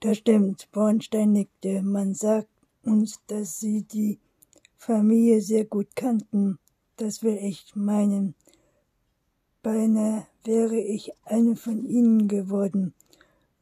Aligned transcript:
Das 0.00 0.18
stimmt, 0.18 0.68
Bornstein 0.72 1.32
nickte. 1.32 1.82
Man 1.82 2.14
sagt 2.14 2.48
uns, 2.82 3.20
dass 3.26 3.60
Sie 3.60 3.82
die 3.82 4.18
Familie 4.76 5.40
sehr 5.40 5.64
gut 5.64 5.96
kannten. 5.96 6.58
Das 6.96 7.22
will 7.22 7.38
ich 7.40 7.74
meinen. 7.74 8.34
Beinahe 9.62 10.26
wäre 10.44 10.78
ich 10.78 11.12
eine 11.24 11.56
von 11.56 11.84
ihnen 11.86 12.28
geworden. 12.28 12.94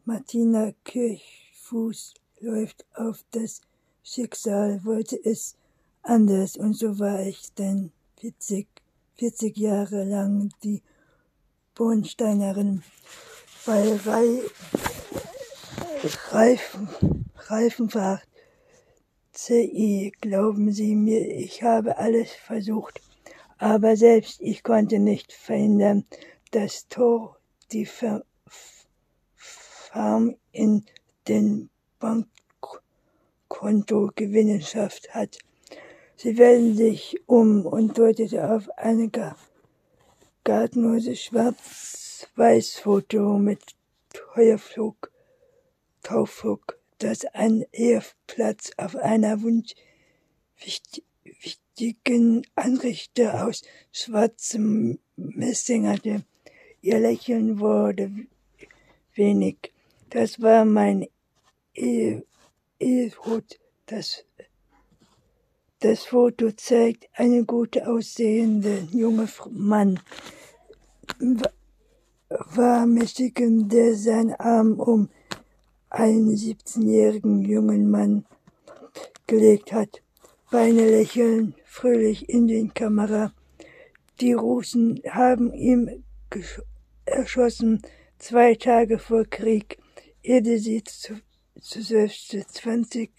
Martina 0.04 0.72
Kirchfuß 0.84 2.14
läuft 2.40 2.84
auf 2.94 3.24
das 3.30 3.62
Schicksal, 4.02 4.84
wollte 4.84 5.18
es 5.24 5.56
anders 6.02 6.56
und 6.58 6.74
so 6.74 6.98
war 6.98 7.20
ich 7.20 7.54
dann 7.54 7.90
40, 8.20 8.66
40 9.16 9.56
Jahre 9.56 10.04
lang 10.04 10.50
die 10.62 10.82
Bornsteinerin 11.74 12.82
bei 13.64 13.98
Reifen, 16.04 16.88
Reifenfahrt. 17.34 18.28
CI, 19.32 20.12
glauben 20.20 20.70
Sie 20.70 20.94
mir, 20.94 21.26
ich 21.26 21.62
habe 21.62 21.96
alles 21.96 22.30
versucht, 22.32 23.00
aber 23.56 23.96
selbst 23.96 24.42
ich 24.42 24.62
konnte 24.62 24.98
nicht 24.98 25.32
verhindern, 25.32 26.04
dass 26.50 26.88
Thor 26.88 27.38
die 27.72 27.86
Farm 27.86 28.22
in 30.52 30.84
den 31.26 31.70
Bankkonto 31.98 34.10
Gewinnenschaft 34.14 35.14
hat. 35.14 35.38
Sie 36.16 36.36
wenden 36.36 36.76
sich 36.76 37.18
um 37.26 37.64
und 37.64 37.96
deutete 37.96 38.52
auf 38.52 38.68
eine 38.76 39.10
gartenlose 40.44 41.16
Schwarz-Weiß-Foto 41.16 43.38
mit 43.38 43.62
Heuerflug, 44.36 45.13
Tauflug, 46.04 46.78
das 46.98 47.24
ein 47.24 47.64
Eheplatz 47.72 48.70
auf 48.76 48.94
einer 48.94 49.42
Wunsch 49.42 49.74
wichtigen 51.24 52.46
Anrichter 52.54 53.46
aus 53.46 53.62
schwarzem 53.90 55.00
Messing 55.16 55.88
hatte. 55.88 56.24
Ihr 56.82 57.00
Lächeln 57.00 57.58
wurde 57.58 58.12
wenig. 59.14 59.72
Das 60.10 60.40
war 60.40 60.64
mein 60.64 61.08
Ehehut. 61.74 63.58
Das, 63.86 64.24
das 65.80 66.04
Foto 66.04 66.52
zeigt 66.52 67.08
einen 67.14 67.46
gut 67.46 67.80
aussehenden 67.80 68.88
jungen 68.92 69.28
Mann, 69.50 70.00
war 72.28 72.86
Michigan, 72.86 73.68
der 73.68 73.94
seinen 73.94 74.34
Arm 74.34 74.80
um 74.80 75.08
einen 75.94 76.36
17-jährigen 76.36 77.42
jungen 77.42 77.90
Mann 77.90 78.24
gelegt 79.26 79.72
hat. 79.72 80.02
Beine 80.50 80.88
lächeln 80.88 81.54
fröhlich 81.64 82.28
in 82.28 82.46
den 82.48 82.74
Kamera. 82.74 83.32
Die 84.20 84.32
Russen 84.32 85.00
haben 85.08 85.52
ihn 85.52 86.04
erschossen 87.04 87.82
zwei 88.18 88.54
Tage 88.54 88.98
vor 88.98 89.24
Krieg, 89.24 89.78
ehe 90.22 90.58
sie 90.58 90.82
zu, 90.82 91.20
zu 91.60 91.82
selbst 91.82 92.36
20, 92.48 93.10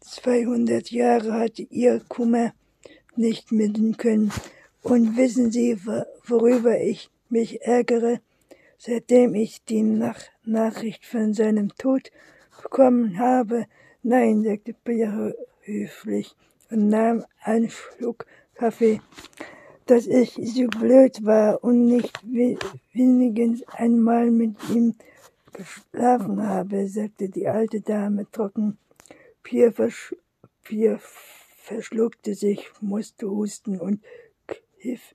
200 0.00 0.90
Jahre 0.90 1.34
hatte 1.34 1.62
ihr 1.62 2.00
Kummer 2.08 2.52
nicht 3.16 3.52
mitteln 3.52 3.96
können. 3.96 4.32
Und 4.82 5.16
wissen 5.16 5.50
Sie, 5.50 5.78
worüber 6.26 6.78
ich 6.78 7.10
mich 7.30 7.62
ärgere? 7.62 8.20
Seitdem 8.76 9.34
ich 9.34 9.64
die 9.64 9.82
Nach 9.82 10.20
Nachricht 10.44 11.04
von 11.04 11.34
seinem 11.34 11.74
Tod 11.76 12.10
bekommen 12.62 13.18
habe, 13.18 13.66
nein, 14.02 14.42
sagte 14.42 14.74
Pierre 14.74 15.36
höflich 15.60 16.34
und 16.70 16.88
nahm 16.88 17.24
einen 17.42 17.70
Schluck 17.70 18.26
Kaffee, 18.54 19.00
dass 19.86 20.06
ich 20.06 20.34
so 20.34 20.66
blöd 20.66 21.24
war 21.24 21.62
und 21.62 21.86
nicht 21.86 22.20
wenigstens 22.24 23.66
einmal 23.68 24.30
mit 24.30 24.56
ihm 24.70 24.94
geschlafen 25.52 26.42
habe, 26.46 26.88
sagte 26.88 27.28
die 27.28 27.48
alte 27.48 27.80
Dame 27.80 28.26
trocken. 28.30 28.78
Pierre, 29.42 29.72
versch 29.72 30.14
Pierre 30.62 31.00
verschluckte 31.64 32.34
sich, 32.34 32.70
musste 32.80 33.30
husten 33.30 33.80
und 33.80 34.02
kniff 34.46 35.14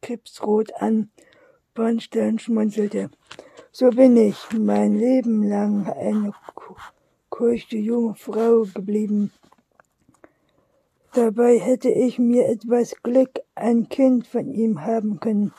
krebsrot 0.00 0.74
an. 0.74 1.10
Bornstein 1.76 2.38
schmunzelte. 2.38 3.10
So 3.70 3.90
bin 3.90 4.16
ich 4.16 4.36
mein 4.58 4.98
Leben 4.98 5.46
lang 5.46 5.86
eine 5.86 6.32
keuchte 7.28 7.76
junge 7.76 8.14
Frau 8.14 8.64
geblieben. 8.74 9.30
Dabei 11.12 11.58
hätte 11.58 11.90
ich 11.90 12.18
mir 12.18 12.48
etwas 12.48 12.94
Glück 13.02 13.40
ein 13.54 13.88
Kind 13.88 14.26
von 14.26 14.52
ihm 14.52 14.80
haben 14.80 15.20
können. 15.20 15.52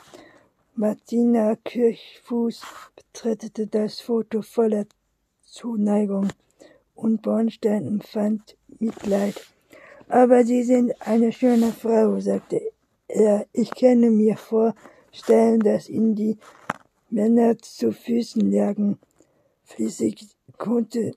Martina 0.74 1.56
Kirchfuß 1.56 2.62
betrachtete 2.96 3.68
das 3.68 4.00
Foto 4.00 4.42
voller 4.42 4.86
Zuneigung 5.42 6.28
und 6.94 7.22
Bornstein 7.22 7.86
empfand 7.86 8.56
Mitleid. 8.80 9.34
Aber 10.08 10.44
Sie 10.44 10.64
sind 10.64 10.92
eine 11.00 11.30
schöne 11.30 11.72
Frau, 11.72 12.18
sagte 12.18 12.60
er. 13.06 13.46
Ich 13.52 13.70
kenne 13.70 14.10
mir 14.10 14.36
vorstellen, 15.08 15.60
dass 15.60 15.88
Ihnen 15.88 16.14
die 16.14 16.38
Männer 17.10 17.58
zu 17.58 17.92
Füßen 17.92 18.50
lagen. 18.50 18.98
Flüssig 19.64 20.26
konnte 20.56 21.12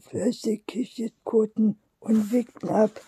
flüssig 0.00 0.66
kicherten 0.66 1.76
und 2.00 2.32
wickten 2.32 2.68
ab. 2.68 3.00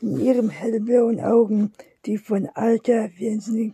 In 0.00 0.20
ihren 0.20 0.48
hellblauen 0.48 1.20
Augen, 1.20 1.72
die 2.06 2.18
von 2.18 2.46
Alter 2.54 3.10
wesentlich 3.18 3.72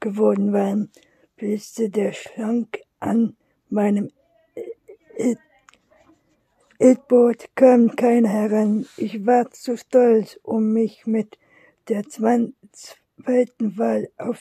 geworden 0.00 0.52
waren, 0.52 0.90
blitzte 1.36 1.90
der 1.90 2.12
Schlank 2.12 2.80
an 2.98 3.36
meinem 3.68 4.10
Edboard 6.78 7.54
kam 7.56 7.94
keiner 7.94 8.30
heran. 8.30 8.86
Ich 8.96 9.26
war 9.26 9.50
zu 9.50 9.76
stolz, 9.76 10.40
um 10.42 10.72
mich 10.72 11.06
mit 11.06 11.38
der 11.88 12.08
zweiten 12.08 12.54
Wahl 13.76 14.08
auf, 14.16 14.38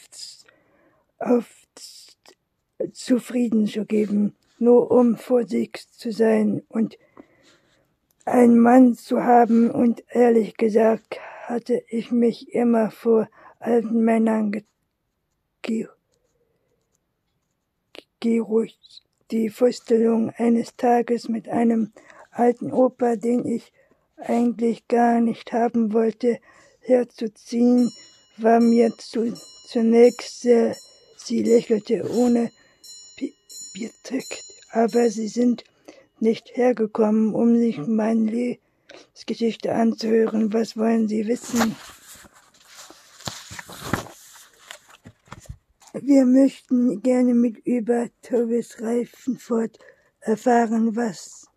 auf 1.19 1.45
zufrieden 2.93 3.67
zu 3.67 3.85
geben, 3.85 4.35
nur 4.57 4.91
um 4.91 5.17
vorsichtig 5.17 5.91
zu 5.91 6.11
sein 6.11 6.63
und 6.69 6.97
einen 8.25 8.59
Mann 8.59 8.95
zu 8.95 9.23
haben, 9.23 9.69
und 9.71 10.03
ehrlich 10.09 10.55
gesagt 10.57 11.19
hatte 11.43 11.83
ich 11.89 12.11
mich 12.11 12.53
immer 12.53 12.91
vor 12.91 13.27
alten 13.59 14.03
Männern 14.03 14.63
geruhigt. 18.19 19.03
Die 19.31 19.49
Vorstellung 19.49 20.31
eines 20.31 20.75
Tages 20.75 21.27
mit 21.27 21.49
einem 21.49 21.91
alten 22.31 22.71
Opa, 22.71 23.15
den 23.15 23.45
ich 23.45 23.71
eigentlich 24.17 24.87
gar 24.87 25.21
nicht 25.21 25.51
haben 25.53 25.93
wollte, 25.93 26.39
herzuziehen, 26.81 27.91
war 28.37 28.59
mir 28.59 28.91
zu, 28.97 29.33
zunächst 29.67 30.41
sehr, 30.41 30.75
sie 31.29 31.43
lächelte 31.43 32.09
ohne 32.11 32.51
Biertrick, 33.73 34.41
aber 34.71 35.09
sie 35.11 35.27
sind 35.27 35.63
nicht 36.19 36.57
hergekommen, 36.57 37.35
um 37.35 37.55
sich 37.55 37.77
meine 37.77 38.57
Lebensgeschichte 39.11 39.73
anzuhören. 39.73 40.51
Was 40.53 40.75
wollen 40.75 41.07
Sie 41.07 41.27
wissen? 41.27 41.75
Wir 45.93 46.25
möchten 46.25 47.01
gerne 47.03 47.35
mit 47.35 47.59
über 47.65 48.09
Tobias 48.23 48.81
Reifenfort 48.81 49.77
erfahren, 50.21 50.95
was 50.95 51.47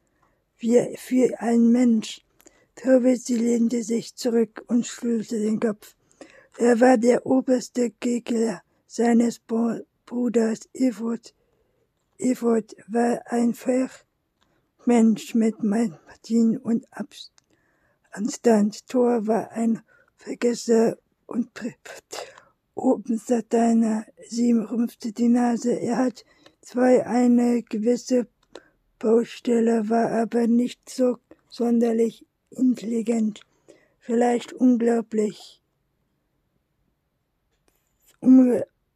wir 0.59 0.93
für 0.97 1.41
ein 1.41 1.73
Mensch. 1.73 2.21
Tobias 2.77 3.29
lehnte 3.29 3.83
sich 3.83 4.15
zurück 4.17 4.65
und 4.69 4.87
schüttelte 4.87 5.41
den 5.41 5.61
Kopf. 5.61 5.95
Er 6.59 6.79
war 6.81 6.99
der 6.99 7.25
oberste 7.25 7.91
Gegner 8.01 8.63
seines 8.93 9.41
Bruders 10.05 10.69
Evert. 10.75 11.35
Evert 12.19 12.77
war 12.89 13.23
ein 13.25 13.55
Fach 13.55 14.05
Mensch 14.85 15.35
mit 15.35 15.63
Martin 15.63 16.59
und 16.59 16.87
Anstand. 18.11 18.87
Thor 18.89 19.27
war 19.27 19.51
ein 19.53 19.81
Vergesser 20.17 20.99
und 21.25 21.51
oben 22.75 23.17
Sataner. 23.17 24.05
Sie 24.29 24.53
rümpfte 24.53 25.13
die 25.13 25.29
Nase. 25.29 25.73
Er 25.73 25.97
hat 25.97 26.27
zwei 26.61 27.07
eine 27.07 27.63
gewisse 27.63 28.27
Baustelle, 28.99 29.89
war 29.89 30.11
aber 30.11 30.47
nicht 30.47 30.91
so 30.91 31.17
sonderlich 31.49 32.27
intelligent. 32.51 33.41
Vielleicht 34.01 34.53
unglaublich. 34.53 35.63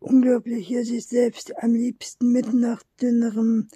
Unglaublich, 0.06 0.67
hier 0.67 0.85
sich 0.85 1.06
selbst 1.06 1.53
am 1.62 1.75
liebsten 1.75 2.31
mit 2.31 2.53
noch 2.55 2.82
dünnerem 3.00 3.69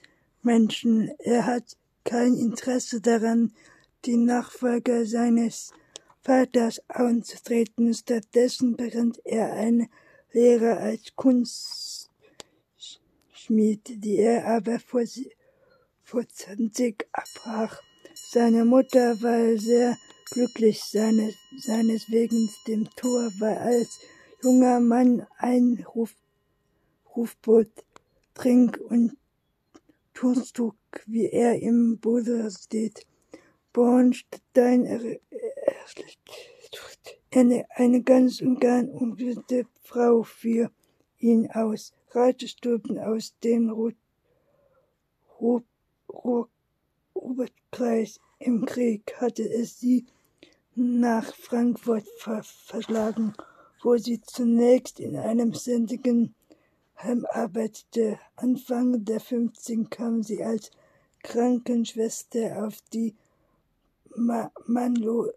Menschen. 0.42 1.10
Er 1.18 1.46
hat 1.46 1.76
kein 2.04 2.34
Interesse 2.34 3.00
daran, 3.00 3.52
die 4.04 4.16
Nachfolger 4.16 5.04
seines 5.04 5.72
Vaters 6.22 6.80
anzutreten. 6.88 7.92
Stattdessen 7.92 8.76
beginnt 8.76 9.20
er 9.24 9.52
eine 9.52 9.88
Lehre 10.32 10.76
als 10.78 11.14
Kunstschmied, 11.16 12.08
die 14.04 14.18
er 14.18 14.46
aber 14.46 14.78
vor, 14.78 15.02
vor 16.02 16.28
20 16.28 17.06
abbrach. 17.12 17.80
Seine 18.32 18.64
Mutter 18.64 19.20
war 19.20 19.58
sehr 19.58 19.96
glücklich 20.30 20.84
seines, 20.84 21.34
seineswegen 21.58 22.48
dem 22.68 22.88
Tor 22.96 23.30
war 23.40 23.60
als 23.60 23.98
junger 24.42 24.80
Mann 24.80 25.26
ein 25.38 25.84
Rufboot, 27.16 27.70
Trink 28.34 28.78
und 28.88 29.16
Tunstug, 30.14 30.76
wie 31.06 31.26
er 31.26 31.60
im 31.60 31.98
Buddha 31.98 32.50
steht. 32.50 33.06
Bornstein 33.72 35.18
eine, 37.32 37.64
eine 37.70 38.02
ganz 38.02 38.40
und 38.40 38.60
gar 38.60 38.82
unbestimmte 38.88 39.66
Frau 39.82 40.22
für 40.22 40.70
ihn 41.18 41.50
aus. 41.52 41.92
Reiterstuben 42.10 42.98
aus 42.98 43.34
dem 43.44 43.70
Ruhrkreis 47.14 48.20
im 48.40 48.64
Krieg 48.66 49.14
hatte 49.20 49.48
es 49.48 49.78
sie 49.78 50.06
nach 50.74 51.34
Frankfurt 51.34 52.06
ver 52.18 52.42
verschlagen, 52.42 53.34
wo 53.82 53.96
sie 53.96 54.20
zunächst 54.20 54.98
in 54.98 55.16
einem 55.16 55.54
ständigen 55.54 56.34
Heim 57.02 57.26
arbeitete. 57.30 58.18
Anfang 58.36 59.04
der 59.04 59.20
50 59.20 59.88
kam 59.88 60.22
sie 60.22 60.44
als 60.44 60.70
Krankenschwester 61.22 62.66
auf 62.66 62.76
die 62.92 63.14
Manlo 64.14 65.30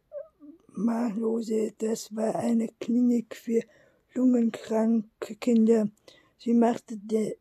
Malose. 0.73 1.73
Das 1.77 2.13
war 2.13 2.35
eine 2.35 2.67
Klinik 2.79 3.35
für 3.35 3.61
lungenkranke 4.13 5.35
Kinder. 5.39 5.87
Sie 6.37 6.53
machte, 6.53 6.97
de, 6.97 7.37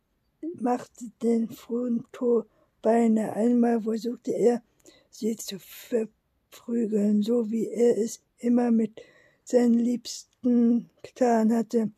machte 0.61 1.07
den 1.21 1.49
frühen 1.49 2.05
Tor 2.13 2.47
beinahe. 2.81 3.33
Einmal 3.33 3.81
versuchte 3.83 4.31
er, 4.31 4.63
sie 5.11 5.37
zu 5.37 5.59
verprügeln, 5.59 7.23
so 7.23 7.51
wie 7.51 7.69
er 7.69 7.99
es 7.99 8.21
immer 8.39 8.71
mit 8.71 9.03
seinen 9.43 9.81
Liebsten 9.81 10.89
getan 11.03 11.53
hatte. 11.53 11.91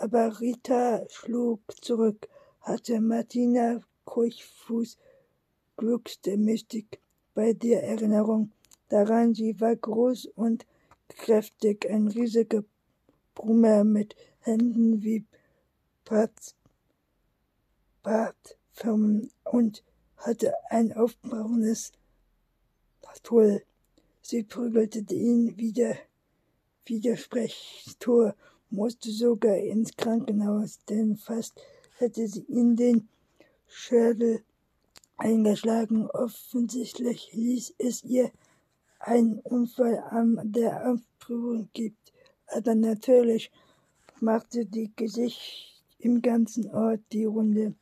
Aber 0.00 0.40
Rita 0.40 1.04
schlug 1.10 1.60
zurück, 1.82 2.28
hatte 2.60 3.00
Martina 3.00 3.80
Kurchfuß 4.04 4.96
glücksmächtig 5.76 7.00
bei 7.34 7.52
der 7.52 7.82
Erinnerung 7.82 8.52
daran. 8.88 9.34
Sie 9.34 9.60
war 9.60 9.74
groß 9.74 10.26
und 10.36 10.66
kräftig, 11.08 11.90
ein 11.90 12.06
riesiger 12.06 12.62
Brummer 13.34 13.82
mit 13.82 14.14
Händen 14.40 15.02
wie 15.02 15.24
Bart, 16.04 16.54
Bartfirmen 18.04 19.32
und 19.42 19.82
hatte 20.16 20.54
ein 20.70 20.92
aufbauendes 20.92 21.92
Toll. 23.24 23.64
Sie 24.22 24.44
prügelte 24.44 25.00
ihn 25.12 25.56
wieder, 25.56 25.96
Widersprechtor, 26.84 28.36
musste 28.70 29.10
sogar 29.10 29.56
ins 29.56 29.96
Krankenhaus, 29.96 30.78
denn 30.88 31.16
fast 31.16 31.60
hätte 31.98 32.26
sie 32.28 32.44
in 32.48 32.76
den 32.76 33.08
Schädel 33.66 34.42
eingeschlagen. 35.16 36.08
Offensichtlich 36.10 37.32
ließ 37.32 37.74
es 37.78 38.04
ihr 38.04 38.30
ein 39.00 39.38
Unfall 39.40 39.98
an 40.10 40.40
der 40.44 40.90
Aufprüfung 40.90 41.68
gibt. 41.72 42.12
Aber 42.46 42.74
natürlich 42.74 43.50
machte 44.20 44.64
die 44.64 44.90
Gesicht 44.96 45.82
im 45.98 46.22
ganzen 46.22 46.70
Ort 46.70 47.00
die 47.12 47.24
Runde. 47.24 47.74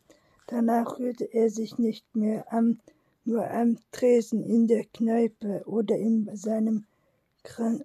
Danach 0.47 0.99
rührte 0.99 1.25
er 1.25 1.51
sich 1.51 1.79
nicht 1.79 2.15
mehr 2.15 2.53
an, 2.53 2.81
nur 3.25 3.51
am 3.51 3.79
Tresen 3.91 4.45
in 4.45 4.67
der 4.67 4.85
Kneipe 4.85 5.63
oder 5.67 5.97
in 5.97 6.35
seinem 6.37 6.87
Kran 7.43 7.85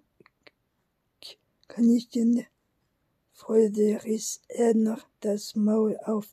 Kaninchen 1.68 2.46
Freude 3.42 4.00
riss 4.04 4.40
er 4.50 4.76
noch 4.76 5.04
das 5.20 5.56
Maul 5.56 5.98
auf. 6.06 6.28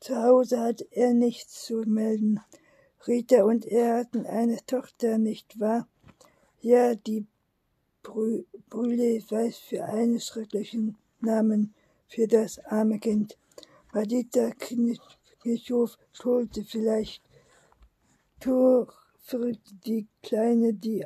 Zu 0.00 0.22
Hause 0.22 0.60
hatte 0.60 0.86
er 0.92 1.12
nichts 1.12 1.64
zu 1.64 1.78
melden. 1.78 2.38
Rita 3.08 3.42
und 3.42 3.66
er 3.66 3.96
hatten 3.96 4.24
eine 4.24 4.64
Tochter, 4.64 5.18
nicht 5.18 5.58
wahr? 5.58 5.88
Ja, 6.60 6.94
die 6.94 7.26
Brülle 8.04 9.20
weiß 9.28 9.58
für 9.58 9.84
einen 9.84 10.20
schrecklichen 10.20 10.96
Namen 11.18 11.74
für 12.06 12.28
das 12.28 12.60
arme 12.60 13.00
Kind. 13.00 13.36
Madita 13.92 14.52
Kirchhoff 14.52 15.98
schulte 16.12 16.62
vielleicht 16.62 17.24
Tor 18.38 18.94
für 19.18 19.54
die 19.84 20.06
Kleine, 20.22 20.72
die 20.72 21.04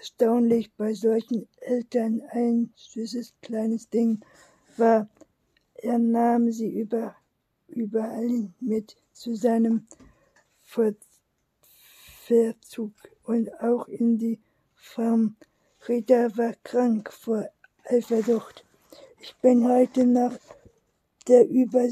erstaunlich 0.00 0.72
bei 0.78 0.94
solchen 0.94 1.46
Eltern 1.60 2.22
ein 2.30 2.72
süßes 2.74 3.34
kleines 3.42 3.90
Ding 3.90 4.24
war. 4.78 5.10
Er 5.74 5.98
nahm 5.98 6.50
sie 6.52 6.70
über, 6.70 7.14
überall 7.68 8.48
mit 8.60 8.96
zu 9.12 9.34
seinem 9.34 9.86
Verzug 12.24 12.92
und 13.24 13.52
auch 13.60 13.88
in 13.88 14.16
die 14.16 14.40
Farm. 14.74 15.36
Rita 15.86 16.34
war 16.34 16.54
krank 16.64 17.12
vor 17.12 17.50
Eifersucht. 17.84 18.64
Ich 19.20 19.36
bin 19.42 19.68
heute 19.68 20.06
nach 20.06 20.38
der 21.28 21.46
Über 21.46 21.86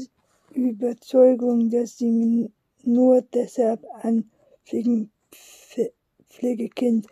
Überzeugung, 0.51 1.69
dass 1.69 1.99
sie 1.99 2.49
nur 2.81 3.21
deshalb 3.21 3.85
ein 4.01 4.31
Pflegekind 6.27 7.05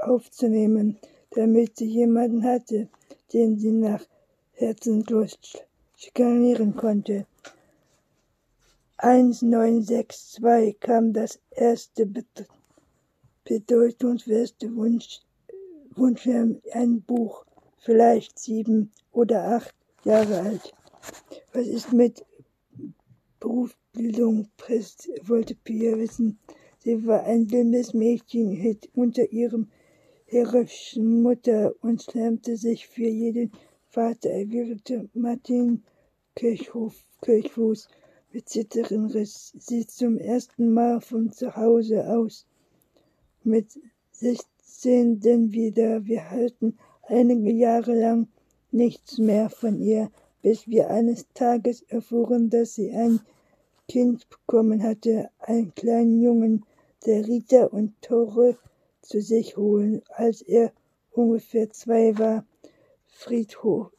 aufzunehmen, 0.00 0.98
damit 1.30 1.76
sie 1.76 1.86
jemanden 1.86 2.44
hatte, 2.44 2.88
den 3.32 3.58
sie 3.58 3.72
nach 3.72 4.04
Herzenslust 4.52 5.64
schikanieren 5.96 6.76
konnte. 6.76 7.26
1962 8.98 10.80
kam 10.80 11.12
das 11.12 11.40
erste 11.50 12.08
bedeutungswerste 13.44 14.74
Wunsch, 14.76 15.20
Wunsch 15.94 16.26
ein 16.26 17.02
Buch, 17.02 17.44
vielleicht 17.78 18.38
sieben 18.38 18.92
oder 19.12 19.56
acht 19.56 19.74
Jahre 20.04 20.40
alt. 20.40 20.72
Was 21.52 21.66
ist 21.66 21.92
mit 21.92 22.24
Berufsbildung? 23.40 24.48
wollte 25.28 25.54
Pia 25.54 25.98
wissen. 25.98 26.38
Sie 26.84 27.06
war 27.06 27.24
ein 27.24 27.50
wildes 27.50 27.94
Mädchen, 27.94 28.50
hielt 28.50 28.90
unter 28.94 29.32
ihrem 29.32 29.68
herrischen 30.26 31.22
Mutter 31.22 31.74
und 31.80 32.02
schlämte 32.02 32.58
sich 32.58 32.86
für 32.86 33.08
jeden 33.08 33.52
Vater, 33.88 34.28
erwiderte 34.28 35.08
Martin 35.14 35.82
Kirchhof, 36.36 36.94
Kirchfuß 37.22 37.88
mit 38.34 38.50
Zittern 38.50 39.06
riss 39.06 39.54
sie 39.58 39.86
zum 39.86 40.18
ersten 40.18 40.72
Mal 40.74 41.00
von 41.00 41.32
zu 41.32 41.56
Hause 41.56 42.06
aus 42.06 42.44
mit 43.44 43.80
sechzehn 44.10 45.20
denn 45.20 45.52
wieder. 45.52 46.04
Wir 46.04 46.30
halten 46.30 46.76
einige 47.04 47.50
Jahre 47.50 47.98
lang 47.98 48.28
nichts 48.72 49.16
mehr 49.16 49.48
von 49.48 49.80
ihr, 49.80 50.10
bis 50.42 50.68
wir 50.68 50.90
eines 50.90 51.26
Tages 51.32 51.80
erfuhren, 51.88 52.50
dass 52.50 52.74
sie 52.74 52.90
ein 52.90 53.20
Kind 53.88 54.28
bekommen 54.28 54.82
hatte, 54.82 55.30
einen 55.38 55.74
kleinen 55.74 56.20
Jungen, 56.20 56.66
der 57.06 57.26
Rita 57.26 57.64
und 57.64 58.00
Tore 58.00 58.56
zu 59.02 59.20
sich 59.20 59.56
holen, 59.56 60.02
als 60.08 60.42
er 60.42 60.72
ungefähr 61.12 61.70
zwei 61.70 62.18
war. 62.18 62.44
Friedhof, 63.06 63.90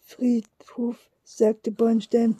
Friedhof, 0.00 0.96
sagte 1.24 1.70
Bornstein. 1.70 2.36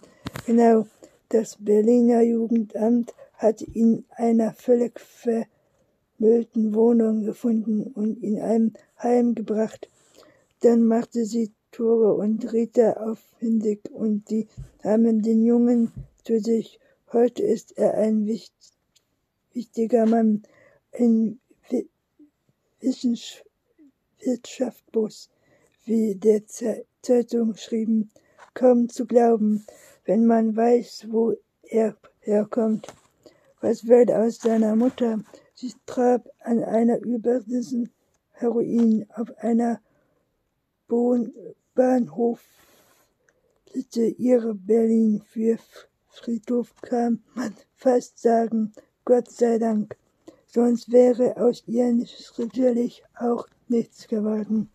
Genau, 0.47 0.87
das 1.29 1.57
Berliner 1.59 2.23
Jugendamt 2.23 3.15
hat 3.35 3.63
ihn 3.63 4.05
einer 4.11 4.53
völlig 4.53 4.99
ver 5.01 5.47
Milton 6.19 6.75
Wohnung 6.75 7.25
gefunden 7.25 7.83
und 7.83 8.23
in 8.23 8.41
einem 8.41 8.73
Heim 9.03 9.35
gebracht. 9.35 9.89
Dann 10.61 10.87
machte 10.87 11.27
sie 11.27 11.53
Tore 11.73 12.15
und 12.15 12.53
Rita 12.53 12.93
aufwendig 12.95 13.91
und 13.91 14.31
die 14.31 14.49
nahmen 14.83 15.21
den 15.21 15.45
Jungen 15.45 15.93
zu 16.25 16.41
sich. 16.41 16.81
Heute 17.13 17.43
ist 17.43 17.77
er 17.77 17.95
ein 17.95 18.27
wichtiger 18.27 18.76
Mann, 20.07 20.43
ein 20.93 21.41
Wissenschaftsboss, 22.81 25.31
wie 25.85 26.15
der 26.15 26.47
Zeitung 26.47 27.57
schrieben. 27.57 28.11
Kaum 28.53 28.89
zu 28.89 29.07
glauben, 29.07 29.65
wenn 30.05 30.27
man 30.27 30.57
weiß, 30.57 31.07
wo 31.09 31.35
er 31.63 31.97
herkommt. 32.21 32.87
Was 33.61 33.87
wird 33.87 34.11
aus 34.11 34.39
seiner 34.39 34.77
Mutter? 34.77 35.23
Sie 35.55 35.73
trab 35.87 36.29
an 36.41 36.63
einer 36.63 36.99
Überdosis 36.99 37.89
Heroin 38.33 39.07
auf 39.15 39.35
einer 39.39 39.81
Bahnhof 41.75 42.41
ihre 44.19 44.55
Berlin 44.55 45.23
für 45.27 45.59
Friedhof 46.09 46.75
kann 46.81 47.23
man 47.35 47.55
fast 47.75 48.19
sagen, 48.19 48.73
Gott 49.07 49.31
sei 49.31 49.59
Dank. 49.59 49.97
Sonst 50.49 50.91
wäre 50.91 51.37
aus 51.37 51.63
ihr 51.69 51.97
sicherlich 52.35 53.05
auch 53.17 53.47
nichts 53.69 54.09
geworden. 54.09 54.69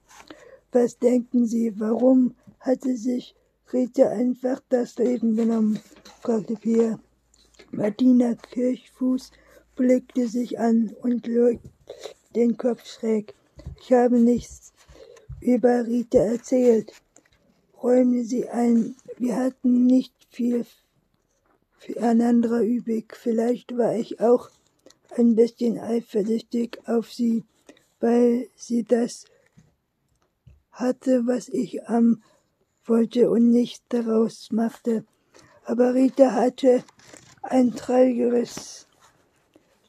Was 0.71 0.97
denken 0.97 1.45
Sie, 1.45 1.77
warum 1.77 2.33
hatte 2.61 2.95
sich 2.95 3.35
Rita 3.73 4.07
einfach 4.07 4.61
das 4.69 4.97
Leben 4.97 5.35
genommen? 5.35 5.79
fragte 6.21 6.55
Pia. 6.55 6.97
Martina 7.71 8.35
Kirchfuß 8.35 9.31
blickte 9.75 10.29
sich 10.29 10.57
an 10.57 10.95
und 11.01 11.27
legte 11.27 11.69
den 12.33 12.55
Kopf 12.55 12.85
schräg. 12.85 13.33
Ich 13.81 13.91
habe 13.91 14.17
nichts 14.17 14.71
über 15.41 15.85
Rita 15.85 16.19
erzählt, 16.19 16.93
räumte 17.83 18.23
sie 18.23 18.47
ein. 18.47 18.95
Wir 19.17 19.35
hatten 19.35 19.87
nicht 19.87 20.13
viel 20.29 20.65
füreinander 21.81 22.61
übrig. 22.61 23.17
Vielleicht 23.17 23.75
war 23.75 23.95
ich 23.95 24.19
auch 24.21 24.49
ein 25.17 25.35
bisschen 25.35 25.79
eifersüchtig 25.79 26.79
auf 26.85 27.11
sie, 27.11 27.43
weil 27.99 28.47
sie 28.55 28.83
das 28.83 29.25
hatte, 30.71 31.25
was 31.25 31.49
ich 31.49 31.87
am 31.89 32.21
wollte 32.85 33.29
und 33.29 33.49
nicht 33.49 33.83
daraus 33.89 34.51
machte. 34.51 35.05
Aber 35.65 35.93
Rita 35.93 36.31
hatte 36.31 36.83
ein 37.41 37.73
trauriges 37.75 38.87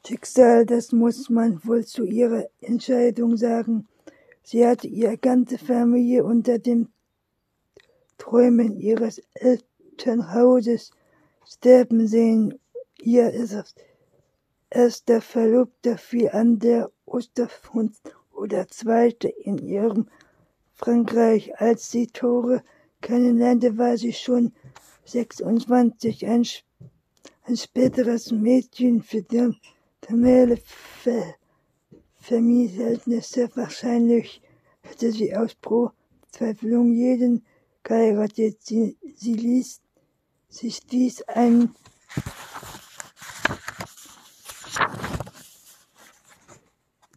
Schicksal, 0.06 0.66
das 0.66 0.92
muss 0.92 1.30
man 1.30 1.62
wohl 1.64 1.84
zu 1.84 2.04
ihrer 2.04 2.46
Entscheidung 2.60 3.36
sagen. 3.36 3.86
Sie 4.42 4.66
hatte 4.66 4.88
ihre 4.88 5.18
ganze 5.18 5.58
Familie 5.58 6.24
unter 6.24 6.58
den 6.58 6.88
Träumen 8.18 8.78
ihres 8.80 9.22
Elternhauses 9.34 10.90
sterben 11.46 12.06
sehen. 12.06 12.58
Ihr 13.00 13.32
erster 14.70 15.20
Verlobter 15.20 15.98
fiel 15.98 16.30
an 16.30 16.58
der 16.58 16.90
Osterfront 17.04 17.96
oder 18.32 18.68
zweite 18.68 19.28
in 19.28 19.58
ihrem 19.58 20.08
Frankreich. 20.74 21.60
Als 21.60 21.90
sie 21.90 22.06
Tore 22.06 22.62
kennenlernte, 23.00 23.76
war 23.76 23.96
sie 23.96 24.12
schon 24.12 24.52
26, 25.04 26.26
ein, 26.26 26.46
ein 27.44 27.56
späteres 27.56 28.30
Mädchen 28.30 29.02
für 29.02 29.22
die 29.22 29.52
formelle 30.00 30.56
Ver 30.56 31.34
Verhältnisse. 32.14 33.50
Wahrscheinlich 33.56 34.40
hätte 34.82 35.10
sie 35.12 35.34
aus 35.36 35.54
Pro-Zweiflung 35.56 36.92
jeden 36.92 37.44
geheiratet. 37.82 38.62
Sie, 38.62 38.96
sie 39.16 39.34
ließ 39.34 39.81
sich 40.52 40.80
dies 40.86 41.22
ein 41.22 41.74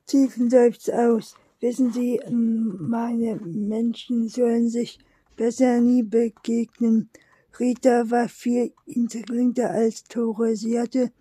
tiefen 0.07 0.49
Seufzer 0.49 1.11
aus. 1.11 1.35
Wissen 1.59 1.91
Sie, 1.91 2.19
meine 2.29 3.35
Menschen 3.35 4.29
sollen 4.29 4.69
sich 4.69 4.99
besser 5.35 5.81
nie 5.81 6.03
begegnen. 6.03 7.09
Rita 7.59 8.09
war 8.09 8.29
viel 8.29 8.73
intelligenter 8.85 9.71
als 9.71 10.03
Tore. 10.03 10.55
Sie 10.55 10.79
hatte 10.79 11.11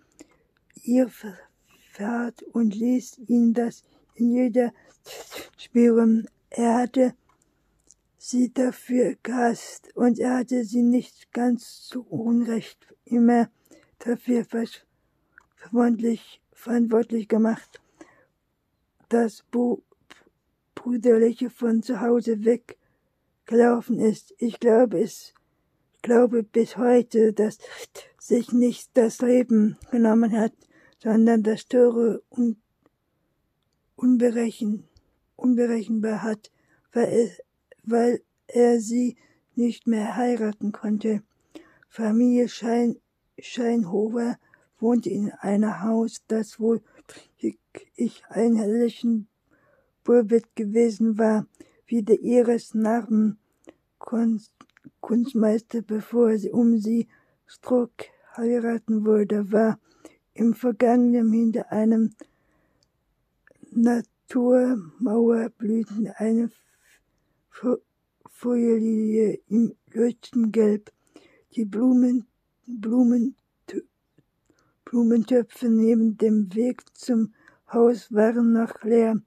ihr 0.83 1.09
Pferd 1.91 2.43
und 2.53 2.75
ließ 2.75 3.19
ihn 3.27 3.53
das 3.53 3.83
in 4.15 4.31
jeder 4.31 4.73
spüren. 5.57 6.27
Er 6.49 6.75
hatte 6.75 7.13
sie 8.27 8.51
dafür 8.51 9.15
gehasst 9.21 9.95
und 9.95 10.17
er 10.17 10.37
hatte 10.39 10.65
sie 10.65 10.81
nicht 10.81 11.31
ganz 11.31 11.83
zu 11.83 12.01
Unrecht 12.07 12.87
immer 13.03 13.51
dafür 13.99 14.45
verantwortlich, 14.45 16.41
gemacht, 17.27 17.81
dass 19.09 19.43
Bu 19.51 19.83
Brüderliche 20.73 21.51
von 21.51 21.83
zu 21.83 22.01
Hause 22.01 22.43
weggelaufen 22.43 23.99
ist. 23.99 24.33
Ich 24.39 24.59
glaube 24.59 25.01
es, 25.01 25.33
glaube 26.01 26.41
bis 26.41 26.77
heute, 26.77 27.31
dass 27.31 27.59
sich 28.19 28.51
nicht 28.51 28.89
das 28.95 29.21
Leben 29.21 29.77
genommen 29.91 30.31
hat, 30.31 30.53
sondern 30.97 31.43
das 31.43 31.67
Tore 31.67 32.23
un, 32.29 32.57
unberechen, 33.95 34.87
unberechenbar 35.35 36.23
hat, 36.23 36.51
weil 36.91 37.37
weil 37.87 38.21
er 38.47 38.79
sie 38.79 39.17
nicht 39.55 39.87
mehr 39.87 40.15
heiraten 40.15 40.71
konnte. 40.71 41.23
Familie 41.89 42.47
Schein, 42.49 42.97
Scheinhofer 43.39 44.37
wohnte 44.79 45.09
in 45.09 45.31
einem 45.31 45.81
Haus, 45.81 46.21
das 46.27 46.59
wohl 46.59 46.81
ich 47.95 48.23
ein 48.29 48.55
herrlichen 48.55 49.27
Burbet 50.03 50.55
gewesen 50.55 51.17
war, 51.17 51.47
wie 51.87 52.03
der 52.03 52.19
ihres 52.19 52.73
Narben 52.73 53.37
Kunstmeister, 55.01 55.81
bevor 55.81 56.37
sie 56.37 56.51
um 56.51 56.77
sie 56.77 57.07
Struck 57.47 57.91
heiraten 58.35 59.05
wurde, 59.05 59.51
war 59.51 59.79
im 60.33 60.53
Vergangenen 60.53 61.31
hinter 61.31 61.71
einem 61.71 62.13
Naturmauerblüten 63.71 66.09
eine 66.15 66.49
Feuerlilie 68.29 69.39
im 69.47 69.75
Leuchtengelb, 69.93 70.91
die 71.53 71.65
Blumen, 71.65 72.25
Blumen, 72.67 73.35
Blumentöpfe 74.83 75.69
neben 75.69 76.17
dem 76.17 76.53
Weg 76.53 76.83
zum 76.93 77.33
Haus 77.71 78.11
waren 78.11 78.51
noch 78.51 78.83
leer, 78.83 79.21